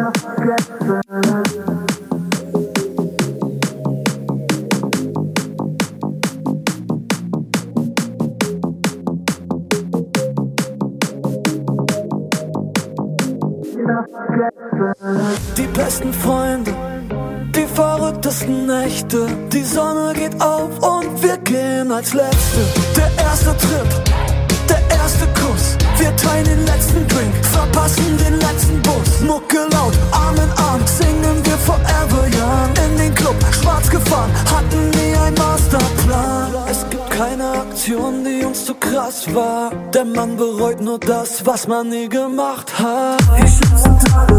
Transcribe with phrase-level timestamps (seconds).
[0.00, 0.06] Die
[15.66, 16.72] besten Freunde,
[17.54, 19.26] die verrücktesten Nächte.
[19.52, 22.60] Die Sonne geht auf und wir gehen als Letzte.
[22.96, 23.86] Der erste Trip,
[24.66, 25.76] der erste Kuss.
[25.98, 26.59] Wir teilen
[27.70, 29.20] verpassen den letzten Bus.
[29.26, 32.70] Mucke laut, Arm in Arm, singen wir Forever Young.
[32.84, 36.54] In den Club, schwarz gefahren, hatten nie ein Masterplan.
[36.70, 39.70] Es gibt keine Aktion, die uns zu krass war.
[39.94, 43.20] Der Mann bereut nur das, was man nie gemacht hat.
[43.38, 44.29] Schönsten Tage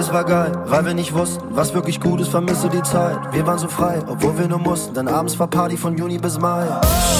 [0.00, 3.18] Vieles war geil, weil wir nicht wussten, was wirklich gut ist, vermisse die Zeit.
[3.32, 6.38] Wir waren so frei, obwohl wir nur mussten, denn abends war Party von Juni bis
[6.38, 6.66] Mai.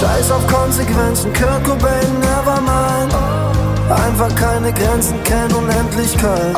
[0.01, 3.15] Scheiß auf Konsequenzen, Kurt Cobain, nevermind.
[3.91, 6.57] Einfach keine Grenzen kennen, Unendlichkeit.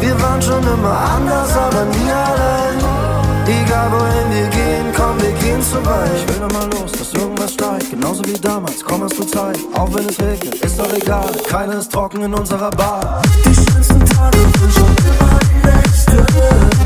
[0.00, 3.04] Wir waren schon immer anders, aber nie allein.
[3.46, 6.10] Egal wohin wir gehen, komm, wir gehen zu weit.
[6.16, 8.82] Ich will nochmal los, dass irgendwas steigt, genauso wie damals.
[8.84, 11.30] Komm, hast du Zeit, auch wenn es regnet, ist doch egal.
[11.48, 13.22] Keiner ist trocken in unserer Bar.
[13.44, 15.33] Die schönsten Tage sind schon
[16.16, 16.83] love.